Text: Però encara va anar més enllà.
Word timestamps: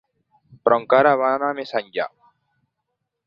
Però 0.67 0.77
encara 0.83 1.11
va 1.21 1.29
anar 1.37 1.51
més 1.59 1.75
enllà. 1.81 2.09